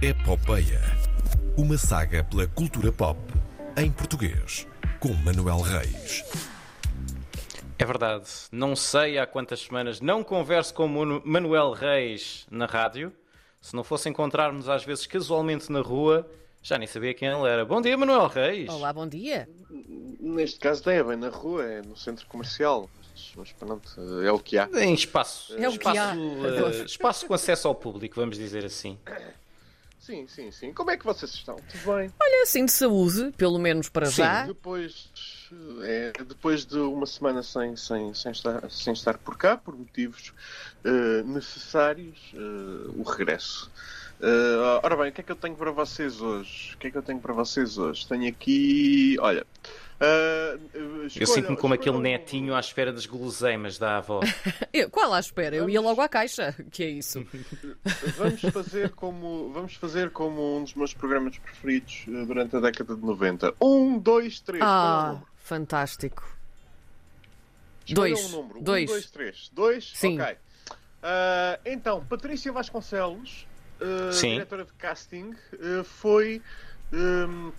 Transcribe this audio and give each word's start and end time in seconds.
Epopeia. 0.00 0.80
Uma 1.56 1.76
saga 1.76 2.22
pela 2.22 2.46
cultura 2.46 2.92
pop 2.92 3.18
em 3.76 3.90
português, 3.90 4.64
com 5.00 5.12
Manuel 5.12 5.60
Reis. 5.60 6.24
É 7.76 7.84
verdade. 7.84 8.28
Não 8.52 8.76
sei 8.76 9.18
há 9.18 9.26
quantas 9.26 9.60
semanas 9.60 10.00
não 10.00 10.22
converso 10.22 10.72
com 10.72 10.86
o 10.86 11.22
Manuel 11.24 11.72
Reis 11.72 12.46
na 12.48 12.66
rádio. 12.66 13.12
Se 13.60 13.74
não 13.74 13.82
fosse 13.82 14.08
encontrarmos 14.08 14.68
às 14.68 14.84
vezes 14.84 15.04
casualmente 15.04 15.70
na 15.72 15.80
rua, 15.80 16.28
já 16.62 16.78
nem 16.78 16.86
sabia 16.86 17.12
quem 17.12 17.28
ele 17.28 17.48
era. 17.48 17.64
Bom 17.64 17.80
dia, 17.80 17.96
Manuel 17.98 18.28
Reis. 18.28 18.68
Olá, 18.68 18.92
bom 18.92 19.06
dia. 19.06 19.48
Neste 20.20 20.60
caso 20.60 20.82
não 20.86 20.92
é 20.92 21.02
bem 21.02 21.16
na 21.16 21.28
rua, 21.28 21.64
é 21.64 21.82
no 21.82 21.96
centro 21.96 22.24
comercial. 22.26 22.88
Mas, 23.36 23.50
pronto, 23.50 23.82
é 24.24 24.30
o 24.30 24.38
que 24.38 24.58
há. 24.58 24.68
Em 24.74 24.94
espaço. 24.94 25.54
É 25.56 25.68
o 25.68 25.72
que 25.72 25.78
espaço, 25.78 25.98
há. 25.98 26.14
eh, 26.14 26.84
espaço 26.84 27.26
com 27.26 27.34
acesso 27.34 27.66
ao 27.66 27.74
público, 27.74 28.14
vamos 28.14 28.38
dizer 28.38 28.64
assim. 28.64 28.96
Sim, 29.98 30.26
sim, 30.26 30.50
sim. 30.50 30.72
Como 30.72 30.90
é 30.90 30.96
que 30.96 31.04
vocês 31.04 31.32
estão? 31.32 31.56
Tudo 31.56 31.96
bem? 31.96 32.10
Olha, 32.20 32.42
assim 32.42 32.64
de 32.64 32.72
saúde, 32.72 33.32
pelo 33.36 33.58
menos 33.58 33.88
para 33.88 34.06
Sim. 34.06 34.22
já. 34.22 34.46
Depois, 34.46 35.10
é, 35.82 36.12
depois 36.24 36.64
de 36.64 36.78
uma 36.78 37.04
semana 37.04 37.42
sem, 37.42 37.76
sem, 37.76 38.14
sem, 38.14 38.32
estar, 38.32 38.70
sem 38.70 38.92
estar 38.92 39.18
por 39.18 39.36
cá, 39.36 39.56
por 39.56 39.76
motivos 39.76 40.32
eh, 40.84 41.22
necessários, 41.24 42.32
eh, 42.34 42.90
o 42.96 43.02
regresso. 43.02 43.70
Eh, 44.20 44.80
ora 44.82 44.96
bem, 44.96 45.10
o 45.10 45.12
que 45.12 45.20
é 45.20 45.24
que 45.24 45.32
eu 45.32 45.36
tenho 45.36 45.56
para 45.56 45.70
vocês 45.72 46.20
hoje? 46.20 46.74
O 46.74 46.78
que 46.78 46.86
é 46.86 46.90
que 46.90 46.98
eu 46.98 47.02
tenho 47.02 47.20
para 47.20 47.34
vocês 47.34 47.76
hoje? 47.76 48.06
Tenho 48.06 48.28
aqui. 48.28 49.16
Olha. 49.20 49.46
Eh, 50.00 50.58
Eu 51.18 51.26
sinto-me 51.26 51.56
como 51.56 51.74
aquele 51.74 51.98
netinho 51.98 52.54
à 52.54 52.60
espera 52.60 52.92
das 52.92 53.06
guloseimas 53.06 53.78
da 53.78 53.98
avó. 53.98 54.20
Eu, 54.72 54.88
qual 54.90 55.12
à 55.12 55.20
espera? 55.20 55.56
Eu 55.56 55.68
ia 55.68 55.80
logo 55.80 56.00
à 56.00 56.08
caixa. 56.08 56.54
Que 56.70 56.84
é 56.84 56.88
isso? 56.90 57.26
Vamos 58.16 58.40
fazer 58.40 58.90
como, 58.90 59.50
vamos 59.52 59.74
fazer 59.74 60.10
como 60.10 60.58
um 60.58 60.64
dos 60.64 60.74
meus 60.74 60.94
programas 60.94 61.38
preferidos 61.38 62.04
eh, 62.08 62.24
durante 62.24 62.56
a 62.56 62.60
década 62.60 62.94
de 62.94 63.02
90. 63.02 63.54
Um, 63.60 63.98
dois, 63.98 64.40
três. 64.40 64.62
Ah, 64.64 65.20
fantástico. 65.36 66.36
Dois. 67.88 68.32
Um 68.32 68.42
número. 68.42 68.60
Dois. 68.60 68.90
Um, 68.90 68.92
dois, 68.92 69.10
três. 69.10 69.50
Dois? 69.52 69.92
Sim. 69.94 70.20
Ok. 70.20 70.36
Ah, 71.02 71.58
então, 71.64 72.04
Patrícia 72.04 72.52
Vasconcelos, 72.52 73.46
ah, 73.80 74.12
Sim. 74.12 74.32
diretora 74.34 74.64
de 74.64 74.72
casting, 74.72 75.34
ah, 75.54 75.84
foi 75.84 76.42
hum, 76.92 77.52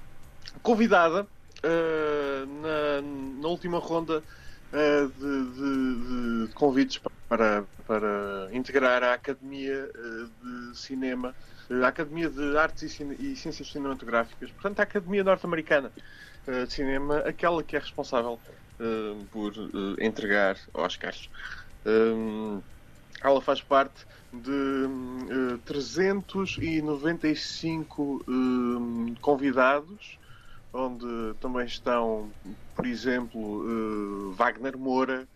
convidada 0.62 1.22
ah, 1.22 1.39
na, 2.48 3.02
na 3.02 3.48
última 3.48 3.80
ronda 3.80 4.24
ah, 4.72 5.08
de, 5.08 5.54
de- 5.54 6.48
de 6.48 6.54
convites 6.54 7.00
para, 7.28 7.68
para 7.86 8.50
integrar 8.54 9.04
a 9.04 9.14
Academia 9.14 9.90
ah, 9.96 10.70
de 10.72 10.78
Cinema, 10.78 11.36
a 11.70 11.88
Academia 11.88 12.30
de 12.30 12.58
Artes 12.58 12.84
e, 12.84 12.90
Cine- 12.90 13.16
e 13.20 13.36
Ciências 13.36 13.72
Cinematográficas, 13.72 14.52
portanto, 14.52 14.80
a 14.80 14.84
Academia 14.84 15.24
Norte-Americana 15.24 15.94
de 16.48 16.68
Cinema, 16.74 17.20
aquela 17.20 17.64
que 17.64 17.76
é 17.76 17.80
responsável 17.80 18.42
por 19.32 19.52
entregar 20.00 20.58
Oscars. 20.74 21.30
Ela 23.24 23.42
faz 23.42 23.62
parte 23.62 24.06
de 24.32 24.52
eh, 25.56 25.58
395 25.66 28.24
hum, 28.28 29.14
convidados, 29.22 30.18
onde 30.74 31.34
também 31.40 31.66
estão, 31.66 32.30
por 32.76 32.86
exemplo, 32.86 33.66
eh, 33.66 34.36
Wagner 34.36 34.78
Moura 34.78 35.28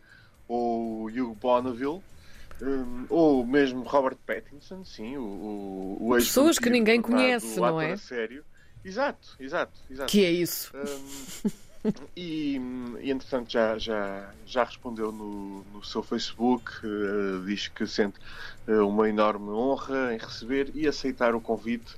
ou 0.48 1.06
Hugh 1.06 1.36
Bonneville. 1.36 2.02
hum, 2.62 3.06
ou 3.10 3.46
mesmo 3.46 3.84
Robert 3.84 4.18
Pattinson, 4.26 4.84
sim, 4.86 5.18
o, 5.18 5.24
o, 5.24 6.12
o 6.12 6.16
Pessoas 6.16 6.60
que 6.60 6.70
ninguém 6.70 7.02
conhece, 7.02 7.60
não 7.60 7.82
é? 7.82 7.98
sério. 7.98 8.44
Exato, 8.86 9.36
exato, 9.40 9.80
exato. 9.90 10.12
Que 10.12 10.26
é 10.26 10.32
isso? 10.32 10.72
Hum, 10.76 11.50
e, 12.16 12.60
e 13.02 13.12
entretanto 13.12 13.52
já, 13.52 13.78
já, 13.78 14.30
já 14.46 14.64
respondeu 14.64 15.12
no, 15.12 15.64
no 15.74 15.84
seu 15.84 16.04
Facebook, 16.04 16.72
eh, 16.84 17.46
diz 17.46 17.68
que 17.70 17.88
sente 17.88 18.20
eh, 18.68 18.80
uma 18.80 19.10
enorme 19.10 19.50
honra 19.50 20.14
em 20.14 20.18
receber 20.18 20.70
e 20.76 20.88
aceitar 20.88 21.34
o 21.34 21.42
convite 21.42 21.96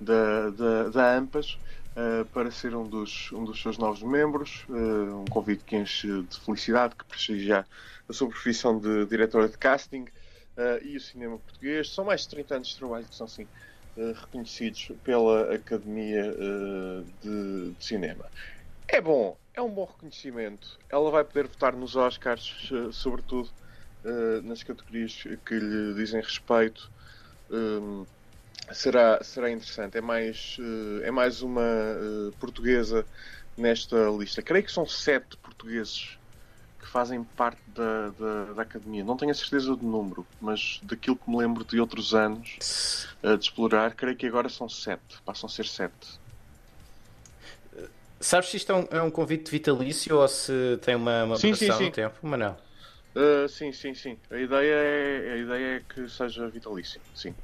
da, 0.00 0.50
da, 0.50 0.88
da 0.90 1.16
AMPAS 1.16 1.58
eh, 1.96 2.24
para 2.24 2.50
ser 2.50 2.76
um 2.76 2.86
dos, 2.86 3.32
um 3.32 3.42
dos 3.44 3.60
seus 3.62 3.78
novos 3.78 4.02
membros, 4.02 4.66
eh, 4.68 4.72
um 5.14 5.24
convite 5.24 5.64
que 5.64 5.76
enche 5.76 6.06
de 6.24 6.38
felicidade, 6.40 6.94
que 6.94 7.06
prestigia 7.06 7.66
a 8.06 8.12
sua 8.12 8.28
profissão 8.28 8.78
de 8.78 9.06
diretora 9.06 9.48
de 9.48 9.56
casting 9.56 10.04
eh, 10.58 10.80
e 10.84 10.96
o 10.96 11.00
cinema 11.00 11.38
português. 11.38 11.94
São 11.94 12.04
mais 12.04 12.22
de 12.22 12.28
30 12.28 12.56
anos 12.56 12.68
de 12.68 12.76
trabalho 12.76 13.08
que 13.08 13.16
são 13.16 13.26
eh, 13.96 14.12
reconhecidos 14.14 14.92
pela 15.02 15.54
Academia 15.54 16.34
de, 17.22 17.72
de 17.72 17.84
Cinema. 17.84 18.30
É 18.88 19.00
bom, 19.00 19.38
é 19.54 19.62
um 19.62 19.72
bom 19.72 19.86
reconhecimento. 19.86 20.78
Ela 20.90 21.10
vai 21.10 21.24
poder 21.24 21.48
votar 21.48 21.74
nos 21.74 21.96
Oscars, 21.96 22.70
sobretudo 22.92 23.50
nas 24.44 24.62
categorias 24.62 25.14
que 25.44 25.54
lhe 25.58 25.94
dizem 25.94 26.20
respeito. 26.20 26.92
Será, 28.74 29.22
será 29.22 29.50
interessante. 29.50 29.98
É 29.98 30.00
mais, 30.00 30.56
eh, 30.60 31.08
é 31.08 31.10
mais 31.10 31.42
uma 31.42 31.62
eh, 31.62 32.30
portuguesa 32.38 33.06
nesta 33.56 33.96
lista. 34.10 34.42
Creio 34.42 34.64
que 34.64 34.72
são 34.72 34.86
sete 34.86 35.36
portugueses 35.38 36.18
que 36.78 36.86
fazem 36.86 37.24
parte 37.24 37.60
da, 37.66 38.10
da, 38.10 38.52
da 38.54 38.62
academia. 38.62 39.04
Não 39.04 39.16
tenho 39.16 39.30
a 39.30 39.34
certeza 39.34 39.74
do 39.74 39.84
número, 39.86 40.26
mas 40.40 40.80
daquilo 40.82 41.16
que 41.16 41.30
me 41.30 41.36
lembro 41.38 41.64
de 41.64 41.80
outros 41.80 42.14
anos 42.14 43.06
eh, 43.22 43.36
de 43.36 43.44
explorar, 43.44 43.94
creio 43.94 44.16
que 44.16 44.26
agora 44.26 44.48
são 44.48 44.68
sete. 44.68 45.20
Passam 45.24 45.48
a 45.48 45.50
ser 45.50 45.66
sete. 45.66 46.20
Sabes 48.20 48.48
se 48.48 48.56
isto 48.56 48.72
é 48.72 48.74
um, 48.74 48.88
é 48.90 49.02
um 49.02 49.10
convite 49.10 49.50
vitalício 49.50 50.16
ou 50.16 50.26
se 50.26 50.78
tem 50.82 50.94
uma, 50.94 51.24
uma 51.24 51.36
Sim, 51.36 51.54
sim, 51.54 51.70
sim. 51.70 51.84
no 51.84 51.90
tempo? 51.92 52.18
Mas 52.22 52.40
não. 52.40 52.56
Uh, 53.14 53.48
sim, 53.48 53.72
sim, 53.72 53.94
sim. 53.94 54.18
A 54.30 54.38
ideia 54.38 54.74
é, 54.74 55.32
a 55.32 55.36
ideia 55.36 55.76
é 55.76 55.80
que 55.80 56.08
seja 56.08 56.48
vitalício. 56.48 57.00
Sim. 57.14 57.34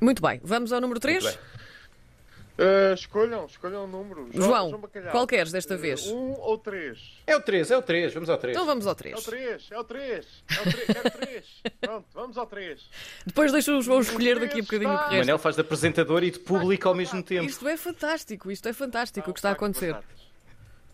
Muito 0.00 0.20
bem, 0.22 0.40
vamos 0.42 0.72
ao 0.72 0.80
número 0.80 1.00
3? 1.00 1.22
Muito 1.24 1.36
bem. 1.38 1.54
Uh, 2.56 2.94
escolham, 2.94 3.46
escolham 3.46 3.84
um 3.84 3.88
número. 3.88 4.28
João, 4.32 4.78
Bacalhau. 4.78 5.10
qual 5.10 5.26
queres 5.26 5.50
desta 5.50 5.74
Uh, 5.74 5.78
vez? 5.78 6.06
Um 6.06 6.34
ou 6.38 6.56
três? 6.56 6.98
É 7.26 7.36
o 7.36 7.40
3, 7.40 7.68
é 7.72 7.76
o 7.76 7.82
3, 7.82 8.14
vamos 8.14 8.28
ao 8.30 8.38
3. 8.38 8.54
Então 8.56 8.64
vamos 8.64 8.86
ao 8.86 8.92
É 8.92 8.94
o 8.94 8.96
3. 8.96 9.24
três, 9.24 9.66
é 9.72 9.78
o 9.78 9.82
três. 9.84 10.26
É 10.56 10.60
o 10.60 10.62
três, 10.72 10.86
quero 10.86 11.10
três. 11.10 11.44
Pronto, 11.80 12.06
vamos 12.14 12.38
ao 12.38 12.46
três. 12.46 12.88
Depois 13.26 13.50
deixa 13.50 13.72
o 13.76 13.82
João 13.82 14.00
escolher 14.00 14.38
daqui 14.38 14.60
a 14.60 14.62
bocadinho 14.62 14.94
o 14.94 14.98
que 15.08 15.14
O. 15.16 15.18
Manel 15.18 15.38
faz 15.38 15.56
de 15.56 15.62
apresentador 15.62 16.22
e 16.22 16.30
de 16.30 16.38
público 16.38 16.86
ao 16.88 16.94
mesmo 16.94 17.20
tempo. 17.24 17.46
Isto 17.46 17.66
é 17.66 17.76
fantástico, 17.76 18.48
isto 18.52 18.68
é 18.68 18.72
fantástico 18.72 19.30
o 19.30 19.34
que 19.34 19.38
está 19.40 19.48
a 19.48 19.52
acontecer. 19.52 19.96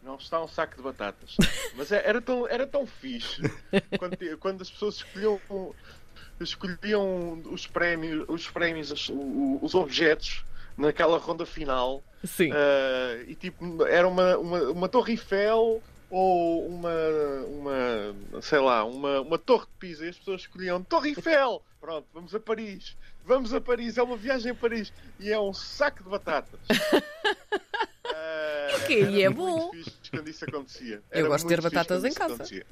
Não 0.03 0.15
está 0.17 0.43
um 0.43 0.49
saco 0.49 0.77
de 0.77 0.82
batatas. 0.82 1.37
Mas 1.75 1.93
é- 1.93 2.03
era 2.09 2.22
tão, 2.22 2.49
era 2.49 2.67
tão 2.67 2.87
fixe 2.87 3.43
quando, 3.99 4.17
quando 4.38 4.62
as 4.62 4.71
pessoas 4.71 4.94
escolhiam, 4.94 5.38
escolhiam 6.41 7.42
os 7.50 7.66
prémios, 7.66 8.25
os, 8.28 8.48
prémios 8.48 8.91
os, 8.91 9.10
os 9.62 9.75
objetos 9.75 10.44
naquela 10.76 11.19
ronda 11.19 11.44
final. 11.44 12.03
Sim. 12.25 12.50
Uh, 12.53 13.25
e 13.28 13.34
tipo, 13.34 13.84
era 13.86 14.06
uma, 14.06 14.36
uma, 14.36 14.62
uma 14.70 14.88
Torre 14.88 15.12
Eiffel 15.12 15.82
ou 16.10 16.66
uma, 16.66 16.94
uma 17.48 18.42
sei 18.42 18.58
lá, 18.58 18.84
uma, 18.84 19.20
uma 19.20 19.38
Torre 19.38 19.66
de 19.66 19.72
Pisa 19.78 20.06
e 20.06 20.08
as 20.08 20.19
pessoas 20.19 20.42
escolhiam 20.42 20.82
Torre 20.82 21.10
Eiffel! 21.10 21.62
Pronto, 21.81 22.06
vamos 22.12 22.34
a 22.34 22.41
Paris. 22.41 22.94
Vamos 23.25 23.54
a 23.54 23.60
Paris, 23.60 23.97
é 23.97 24.02
uma 24.02 24.16
viagem 24.16 24.52
a 24.52 24.54
Paris. 24.54 24.92
E 25.19 25.32
é 25.32 25.41
um 25.41 25.54
saco 25.54 26.02
de 26.02 26.10
batatas. 26.10 26.60
Uh? 28.10 28.92
E 28.92 29.22
é 29.22 29.31
bom. 29.31 29.70
quando 30.10 30.28
isso 30.28 30.44
acontecia. 30.44 30.97
Eu 31.10 31.20
Era 31.20 31.28
gosto 31.28 31.47
de 31.47 31.54
ter 31.54 31.60
batatas 31.60 32.04
em 32.04 32.12
casa. 32.12 32.34
acontecia. 32.34 32.66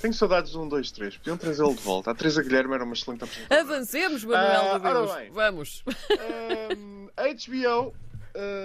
Tenho 0.00 0.14
saudades 0.14 0.52
do 0.52 0.62
1, 0.62 0.68
2, 0.68 0.90
3. 0.90 1.16
Podiam 1.18 1.36
trazê-lo 1.36 1.74
de 1.74 1.80
volta. 1.82 2.10
A 2.10 2.14
Teresa 2.14 2.42
Guilherme 2.42 2.74
era 2.74 2.84
uma 2.84 2.94
excelente 2.94 3.24
apresentadora. 3.24 3.60
Avancemos, 3.62 4.24
Manuel 4.24 4.74
Ah, 4.74 4.78
de 4.78 5.14
bem. 5.14 5.30
Vamos. 5.32 5.84
Um, 5.88 7.08
a 7.16 7.22
HBO, 7.28 7.88
uh, 7.88 7.94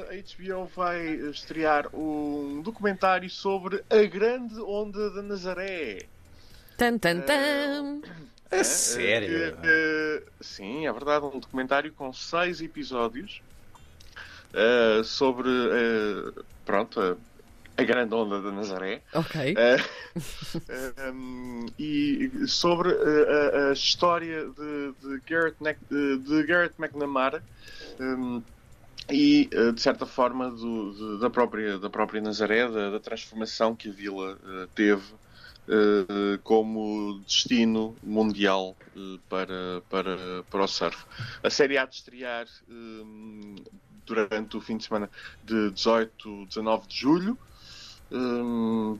a 0.09 0.15
HBO 0.15 0.65
vai 0.75 1.05
estrear 1.31 1.87
um 1.95 2.61
documentário 2.61 3.29
sobre 3.29 3.83
a 3.89 4.03
grande 4.07 4.59
onda 4.59 5.09
da 5.11 5.21
Nazaré. 5.21 5.99
Tan, 6.77 6.97
tan, 6.97 7.21
tan. 7.21 8.01
A 8.51 8.57
Eh, 8.57 8.63
sério? 8.65 9.57
que, 9.57 10.23
sim, 10.41 10.85
é 10.85 10.91
verdade. 10.91 11.25
Um 11.25 11.39
documentário 11.39 11.93
com 11.93 12.11
seis 12.11 12.59
episódios 12.61 13.41
eh, 14.53 15.01
sobre 15.05 15.47
eh, 15.49 16.41
pronto, 16.65 17.17
a, 17.77 17.83
grande 17.83 18.13
onda 18.13 18.41
da 18.41 18.51
Nazaré. 18.51 19.01
Ok. 19.13 19.55
Eh, 19.57 19.77
um, 21.11 21.65
e 21.79 22.29
sobre 22.47 22.89
eh, 22.91 23.59
a, 23.67 23.69
a 23.69 23.73
história 23.73 24.45
de, 24.45 24.93
de, 25.01 25.21
Garrett, 25.27 25.57
de, 25.89 26.43
Garrett 26.43 26.75
McNamara 26.79 27.43
um, 27.99 28.41
e, 29.09 29.49
de 29.73 29.81
certa 29.81 30.05
forma, 30.05 30.49
do- 30.49 30.93
de- 30.93 31.19
da, 31.21 31.29
própria, 31.29 31.77
da 31.77 31.89
própria 31.89 32.21
Nazaré, 32.21 32.67
da, 32.69 32.91
da 32.91 32.99
transformação 32.99 33.75
que 33.75 33.89
a 33.89 33.91
vila 33.91 34.37
eh, 34.43 34.67
teve 34.75 35.03
eh, 35.67 36.39
como 36.43 37.19
destino 37.25 37.95
mundial 38.03 38.75
para, 39.29 39.81
para, 39.89 40.43
para 40.49 40.63
o 40.63 40.67
surf. 40.67 40.97
A 41.43 41.49
série 41.49 41.77
há 41.77 41.85
de 41.85 41.95
estrear 41.95 42.45
eh, 42.45 43.61
durante 44.05 44.57
o 44.57 44.61
fim 44.61 44.77
de 44.77 44.83
semana 44.85 45.09
de 45.43 45.71
18, 45.71 46.45
19 46.47 46.87
de 46.87 46.95
julho. 46.97 47.37
Hum, 48.11 48.97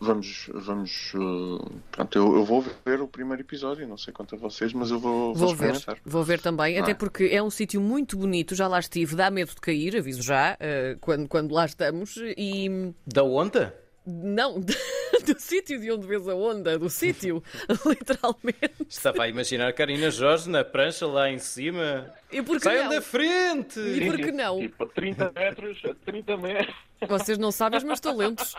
vamos, 0.00 0.48
vamos. 0.54 1.12
uh, 1.14 1.70
pronto, 1.90 2.16
eu, 2.18 2.36
eu 2.36 2.44
vou 2.44 2.64
ver 2.86 3.00
o 3.00 3.08
primeiro 3.08 3.42
episódio, 3.42 3.86
não 3.88 3.96
sei 3.98 4.12
quanto 4.12 4.34
a 4.34 4.38
vocês, 4.38 4.72
mas 4.72 4.90
eu 4.90 4.98
vou, 4.98 5.34
Vou 5.34 5.48
ver, 5.54 5.72
experimentar. 5.74 5.98
vou 6.04 6.22
ver 6.24 6.40
também, 6.40 6.76
Não 6.76 6.82
até 6.82 6.92
é? 6.92 6.94
porque 6.94 7.24
é 7.32 7.42
um 7.42 7.50
sítio 7.50 7.80
muito 7.80 8.16
bonito, 8.16 8.54
já 8.54 8.68
lá 8.68 8.78
estive, 8.78 9.16
dá 9.16 9.30
medo 9.30 9.50
de 9.54 9.60
cair, 9.60 9.96
aviso 9.96 10.22
já, 10.22 10.56
eh, 10.60 10.96
quando, 11.00 11.26
quando 11.28 11.52
lá 11.52 11.64
estamos, 11.66 12.16
e 12.36 12.92
Da 13.06 13.22
onda? 13.24 13.74
não, 14.06 14.58
do 15.26 15.38
sítio 15.38 15.78
de 15.80 15.90
onde 15.92 16.06
vês 16.06 16.26
a 16.28 16.34
onda, 16.34 16.78
do 16.78 16.88
sítio, 16.88 17.42
literalmente. 17.84 18.86
Estava 18.88 19.24
a 19.24 19.28
imaginar 19.28 19.68
a 19.68 19.72
Karina 19.72 20.10
Jorge 20.10 20.48
na 20.48 20.64
prancha 20.64 21.06
lá 21.06 21.28
em 21.30 21.38
cima. 21.38 22.10
E 22.32 22.40
por 22.40 22.56
que 22.56 22.64
Saiam 22.64 22.84
não? 22.84 22.90
da 22.92 23.02
frente! 23.02 23.78
E 23.80 24.06
por 24.06 24.16
que 24.16 24.32
não? 24.32 24.60
Tipo, 24.60 24.84
a 24.84 24.86
30 24.86 25.32
metros, 25.32 25.78
a 25.84 25.94
30 26.10 26.36
metros. 26.38 26.87
Vocês 27.06 27.38
não 27.38 27.52
sabem 27.52 27.78
os 27.78 27.84
meus 27.84 28.00
talentos. 28.00 28.54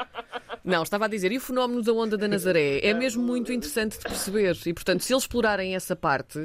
Não, 0.63 0.83
estava 0.83 1.05
a 1.05 1.07
dizer, 1.07 1.31
e 1.31 1.37
o 1.37 1.41
fenómeno 1.41 1.81
da 1.81 1.91
onda 1.91 2.17
da 2.17 2.27
Nazaré 2.27 2.79
é 2.79 2.93
mesmo 2.93 3.23
muito 3.23 3.51
interessante 3.51 3.97
de 3.97 4.03
perceber. 4.03 4.57
E, 4.65 4.73
portanto, 4.73 5.01
se 5.03 5.13
eles 5.13 5.23
explorarem 5.23 5.75
essa 5.75 5.95
parte, 5.95 6.37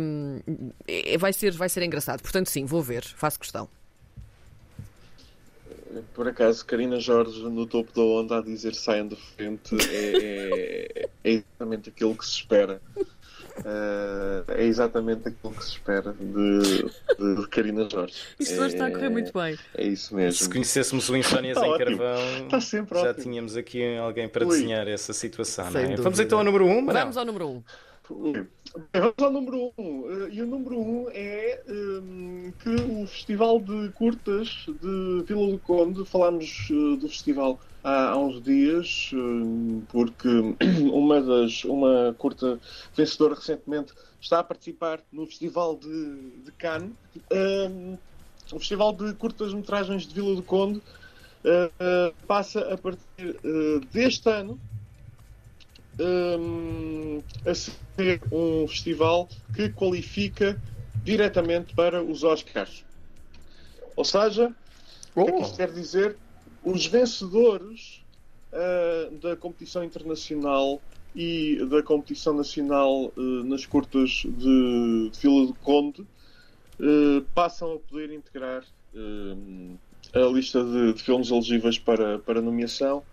hum, 0.00 0.40
é- 0.86 1.16
vai, 1.18 1.32
ser, 1.32 1.52
vai 1.52 1.68
ser 1.68 1.82
engraçado. 1.82 2.20
Portanto, 2.22 2.48
sim, 2.50 2.64
vou 2.64 2.82
ver, 2.82 3.04
faço 3.04 3.38
questão. 3.38 3.68
Por 6.14 6.28
acaso, 6.28 6.64
Karina 6.64 7.00
Jorge 7.00 7.42
no 7.42 7.66
topo 7.66 7.92
da 7.92 8.02
onda 8.02 8.38
a 8.38 8.42
dizer 8.42 8.74
saiam 8.74 9.08
da 9.08 9.16
frente 9.16 9.74
é, 9.90 11.02
é, 11.02 11.08
é 11.24 11.30
exatamente 11.32 11.88
aquilo 11.88 12.14
que 12.14 12.24
se 12.24 12.32
espera. 12.32 12.80
Uh, 13.60 14.44
é 14.48 14.64
exatamente 14.64 15.28
aquilo 15.28 15.52
que 15.52 15.64
se 15.64 15.72
espera 15.72 16.14
de, 16.18 16.84
de 17.36 17.48
Karina 17.48 17.88
Jorge. 17.90 18.14
Isto 18.38 18.54
é, 18.54 18.64
hoje 18.64 18.74
está 18.74 18.86
a 18.86 18.90
correr 18.90 19.10
muito 19.10 19.32
bem. 19.32 19.58
É 19.74 19.86
isso 19.86 20.14
mesmo. 20.14 20.44
Se 20.44 20.50
conhecêssemos 20.50 21.08
o 21.08 21.16
Insónias 21.16 21.56
Está 21.56 21.66
em 21.66 21.70
ótimo. 21.70 21.98
Carvão, 21.98 22.44
Está 22.44 22.60
sempre 22.60 22.98
já 22.98 23.10
ótimo. 23.10 23.24
tínhamos 23.24 23.56
aqui 23.56 23.96
alguém 23.96 24.28
para 24.28 24.46
Ui. 24.46 24.50
desenhar 24.50 24.88
essa 24.88 25.12
situação, 25.12 25.70
não 25.70 25.80
é? 25.80 25.96
Vamos 25.96 26.20
então 26.20 26.38
ao 26.38 26.44
número 26.44 26.64
1, 26.64 26.78
um? 26.78 26.86
Vamos 26.86 27.16
ao 27.16 27.24
número 27.24 27.48
1. 27.48 27.62
Um. 28.10 28.46
Vamos 28.92 29.14
ao 29.18 29.30
número 29.30 29.72
1. 29.78 29.82
Um. 29.82 30.28
E 30.30 30.42
o 30.42 30.46
número 30.46 30.78
1 30.78 30.80
um 30.80 31.06
é 31.12 31.60
hum, 31.68 32.52
que 32.62 32.70
o 32.70 33.06
Festival 33.06 33.60
de 33.60 33.90
Curtas 33.90 34.48
de 34.66 35.24
Vila 35.26 35.52
do 35.52 35.58
Conde, 35.58 36.04
falámos 36.04 36.68
uh, 36.70 36.96
do 36.96 37.08
festival 37.08 37.60
há, 37.82 38.16
uns 38.16 38.42
dias, 38.42 39.10
hum, 39.12 39.82
porque 39.88 40.28
uma 40.92 41.20
das 41.20 41.64
uma 41.64 42.14
curta 42.18 42.58
vencedora 42.94 43.34
recentemente 43.34 43.92
está 44.20 44.40
a 44.40 44.44
participar 44.44 45.00
no 45.12 45.26
Festival 45.26 45.76
de, 45.76 46.30
de 46.44 46.52
Cannes. 46.52 46.92
Hum, 47.32 47.96
o 48.52 48.58
Festival 48.58 48.92
de 48.92 49.14
Curtas-Metragens 49.14 50.06
de 50.06 50.14
Vila 50.14 50.34
do 50.34 50.42
Conde 50.42 50.78
uh, 50.78 52.14
passa 52.26 52.60
a 52.72 52.76
partir 52.76 53.36
uh, 53.44 53.80
deste 53.92 54.28
ano 54.28 54.58
hum, 56.00 57.22
a 57.46 57.54
ser 57.54 58.20
um 58.32 58.66
festival 58.66 59.28
que 59.54 59.68
qualifica 59.70 60.60
diretamente 61.02 61.74
para 61.74 62.02
os 62.02 62.24
Oscars. 62.24 62.84
Ou 63.96 64.04
seja, 64.04 64.54
o 65.14 65.24
que 65.24 65.30
é 65.30 65.34
que 65.34 65.42
isto 65.42 65.56
quer 65.56 65.72
dizer? 65.72 66.16
Os 66.64 66.86
vencedores 66.86 68.02
ah, 68.52 69.10
da 69.20 69.36
competição 69.36 69.84
internacional 69.84 70.80
e 71.14 71.64
da 71.66 71.82
competição 71.82 72.34
nacional 72.34 73.12
ah, 73.16 73.20
nas 73.44 73.66
curtas 73.66 74.10
de, 74.24 75.10
de 75.10 75.18
Vila 75.20 75.46
do 75.46 75.54
Conde 75.54 76.06
ah, 76.80 77.24
passam 77.34 77.74
a 77.74 77.78
poder 77.78 78.12
integrar 78.12 78.64
a 80.12 80.18
lista 80.32 80.64
de, 80.64 80.94
de 80.94 81.02
filmes 81.02 81.30
elegíveis 81.30 81.78
para, 81.78 82.18
para 82.18 82.40
nomeação 82.40 83.04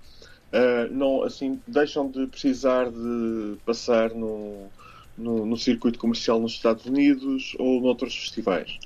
Uh, 0.48 0.94
não, 0.94 1.24
assim, 1.24 1.62
deixam 1.68 2.10
de 2.10 2.26
precisar 2.28 2.90
de 2.90 3.58
passar 3.66 4.12
no, 4.12 4.72
no, 5.18 5.46
no 5.46 5.58
circuito 5.58 6.00
comercial 6.00 6.40
nos 6.40 6.54
Estados 6.54 6.86
Unidos 6.86 7.54
ou 7.60 7.82
noutros 7.82 8.16
festivais, 8.16 8.80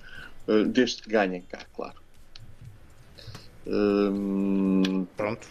uh, 0.47 0.65
desde 0.65 1.03
que 1.03 1.09
ganhem 1.09 1.41
cá, 1.43 1.63
claro. 1.71 2.00
Pronto. 5.15 5.47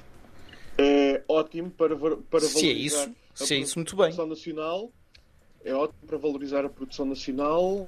é 0.79 1.23
ótimo 1.29 1.71
para, 1.71 1.97
para 1.97 2.41
Se 2.41 2.47
é 2.47 2.75
valorizar 2.75 3.07
isso, 3.07 3.15
a 3.41 3.47
se 3.47 3.55
é 3.55 3.59
isso, 3.59 3.79
muito 3.79 3.97
bem. 3.97 4.07
produção 4.07 4.27
nacional. 4.27 4.93
É 5.65 5.75
ótimo 5.75 6.07
para 6.07 6.19
valorizar 6.19 6.65
a 6.65 6.69
produção 6.69 7.07
nacional. 7.07 7.87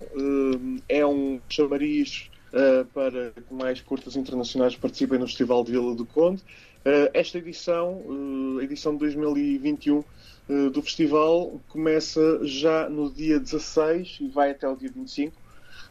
é 0.88 1.06
um 1.06 1.40
chamariz 1.48 2.30
uh, 2.52 2.84
para 2.86 3.30
que 3.30 3.54
mais 3.54 3.80
curtas 3.80 4.16
internacionais 4.16 4.76
participem 4.76 5.18
no 5.18 5.26
Festival 5.26 5.64
de 5.64 5.72
Vila 5.72 5.94
do 5.94 6.04
Conde. 6.06 6.42
Uh, 6.84 7.08
esta 7.14 7.38
edição, 7.38 8.02
uh, 8.06 8.58
a 8.58 8.64
edição 8.64 8.92
de 8.94 8.98
2021 9.00 9.98
uh, 9.98 10.70
do 10.70 10.82
festival, 10.82 11.60
começa 11.68 12.40
já 12.44 12.88
no 12.88 13.10
dia 13.10 13.38
16 13.38 14.18
e 14.20 14.28
vai 14.28 14.50
até 14.50 14.68
o 14.68 14.76
dia 14.76 14.90
25. 14.92 15.32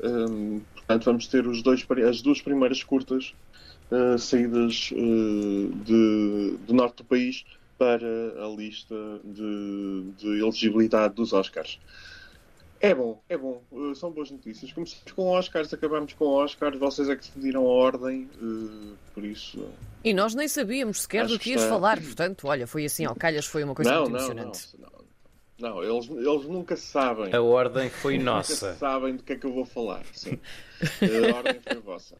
Um, 0.03 0.61
portanto, 0.75 1.05
vamos 1.05 1.27
ter 1.27 1.47
os 1.47 1.61
dois, 1.61 1.85
as 2.07 2.21
duas 2.21 2.41
primeiras 2.41 2.83
curtas 2.83 3.33
uh, 3.91 4.17
saídas 4.17 4.89
uh, 4.91 5.69
de- 5.83 6.57
do 6.65 6.73
norte 6.73 6.97
do 6.97 7.03
país 7.05 7.43
para 7.77 7.97
a 8.43 8.47
lista 8.55 8.95
de, 9.23 10.03
de 10.17 10.39
elegibilidade 10.39 11.15
dos 11.15 11.33
Oscars. 11.33 11.79
É 12.79 12.95
bom, 12.95 13.21
é 13.29 13.37
bom. 13.37 13.61
Uh, 13.71 13.93
são 13.95 14.09
boas 14.11 14.31
notícias. 14.31 14.71
Começamos 14.71 15.11
com 15.13 15.27
Oscars, 15.27 15.71
acabamos 15.71 16.13
com 16.13 16.25
Oscars. 16.25 16.79
Vocês 16.79 17.09
é 17.09 17.15
que 17.15 17.23
definiram 17.27 17.61
a 17.61 17.69
ordem, 17.69 18.27
uh, 18.41 18.95
por 19.13 19.23
isso. 19.23 19.67
E 20.03 20.13
nós 20.13 20.33
nem 20.33 20.47
sabíamos 20.47 21.01
sequer 21.01 21.25
Acho 21.25 21.33
do 21.33 21.37
que 21.37 21.43
que 21.45 21.49
ias 21.51 21.61
está- 21.61 21.73
falar, 21.73 22.01
portanto, 22.01 22.47
olha, 22.47 22.65
foi 22.65 22.85
assim, 22.85 23.05
ao 23.05 23.15
calhas 23.15 23.45
foi 23.45 23.63
uma 23.63 23.75
coisa 23.75 23.91
não, 23.91 24.01
muito 24.09 24.13
não, 24.13 24.19
não, 24.19 24.43
emocionante. 24.43 24.67
não. 24.79 24.91
Não, 25.59 25.83
eles, 25.83 26.09
eles 26.09 26.45
nunca 26.47 26.75
sabem. 26.75 27.31
A 27.31 27.39
ordem 27.39 27.87
foi 27.87 28.17
Nunca 28.17 28.31
nossa. 28.31 28.73
sabem 28.77 29.15
do 29.15 29.21
que 29.21 29.33
é 29.33 29.35
que 29.35 29.45
eu 29.45 29.53
vou 29.53 29.63
falar. 29.63 30.03
Sim. 30.11 30.39
A 30.81 31.35
ordem 31.35 31.59
foi 31.61 31.75
vossa. 31.81 32.17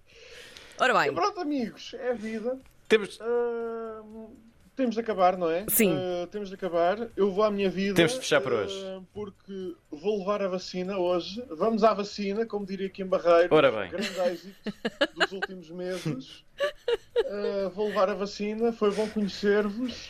Ora 0.82 0.94
E 0.94 1.04
bem, 1.06 1.14
pronto, 1.14 1.40
amigos, 1.40 1.94
é 2.00 2.10
a 2.10 2.14
vida. 2.14 2.58
Temos, 2.88 3.20
Ah, 3.22 4.02
temos 4.76 4.96
de 4.96 5.02
acabar, 5.02 5.38
não 5.38 5.48
é? 5.48 5.64
Sim. 5.70 5.96
Ah, 5.96 6.28
temos 6.32 6.50
de 6.50 6.56
acabar. 6.56 7.08
Eu 7.16 7.32
vou 7.32 7.44
à 7.44 7.52
minha 7.52 7.70
vida. 7.70 7.94
Temos 7.94 8.14
de 8.14 8.20
fechar 8.20 8.42
por 8.42 8.52
hoje. 8.52 8.76
porque 9.14 9.76
vou 9.92 10.18
levar 10.18 10.42
a 10.42 10.48
vacina 10.48 10.98
hoje. 10.98 11.44
Vamos 11.52 11.84
à 11.84 11.94
vacina, 11.94 12.48
como 12.48 12.66
diria 12.66 12.88
aqui 12.88 13.04
em 13.04 13.06
Barreiro. 13.06 13.54
Ora 13.54 13.72
bem. 13.72 13.92
Grande 13.92 14.20
êxito 14.32 14.74
dos 15.16 15.32
últimos 15.32 15.70
meses. 15.70 16.44
Ah, 17.28 17.70
vou 17.76 17.90
levar 17.90 18.10
a 18.10 18.16
vacina. 18.16 18.74
Foi 18.74 18.90
bom 18.92 19.08
conhecer-vos. 19.10 20.10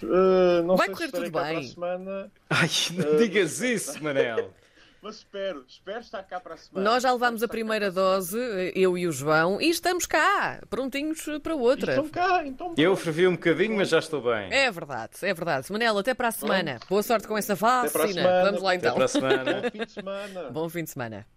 Não 0.66 0.78
Vai 0.78 0.88
sei 0.88 0.96
correr 0.96 1.06
se 1.08 1.12
tudo 1.12 1.25
cá 1.25 1.32
para 1.32 1.50
a 1.50 1.54
bem. 1.54 1.63
semana. 1.68 2.32
Ai, 2.50 2.70
não 2.94 3.18
digas 3.18 3.60
isso, 3.60 4.01
Manel. 4.01 4.54
Mas 5.01 5.15
espero. 5.15 5.65
Espero 5.67 6.00
estar 6.00 6.22
cá 6.24 6.39
para 6.39 6.53
a 6.53 6.58
semana. 6.58 6.89
nós 6.89 7.01
já 7.01 7.12
levámos 7.12 7.41
a 7.41 7.48
primeira 7.48 7.89
dose, 7.91 8.38
eu 8.75 8.96
e 8.96 9.08
o 9.08 9.12
João, 9.12 9.60
e 9.60 9.70
estamos 9.70 10.05
cá, 10.05 10.62
prontinhos 10.70 11.25
para 11.41 11.55
outra. 11.55 11.93
Estão 11.93 12.08
cá, 12.10 12.46
então 12.46 12.74
Eu 12.77 12.96
fervi 12.96 13.27
um 13.27 13.31
bocadinho, 13.31 13.75
mas 13.77 13.89
já 13.89 13.98
estou 13.98 14.22
bem. 14.22 14.53
É 14.53 14.70
verdade, 14.70 15.13
é 15.24 15.34
verdade. 15.34 15.72
Manela, 15.72 16.01
até 16.01 16.13
para 16.13 16.27
a 16.27 16.31
semana. 16.31 16.79
Boa 16.88 17.01
sorte 17.01 17.27
com 17.27 17.36
essa 17.38 17.58
para 17.58 17.79
a 17.79 17.84
vacina. 17.88 18.13
semana. 18.13 18.43
Vamos 18.46 18.62
lá 18.62 18.74
Até 18.74 18.77
então. 18.88 18.96
para 18.96 19.05
a 19.05 19.08
semana. 19.08 19.62
Bom 19.62 19.70
fim 19.72 19.86
de 19.86 19.91
semana. 19.91 20.50
Bom 20.51 20.70
fim 20.70 20.84
de 20.84 20.89
semana. 20.91 21.27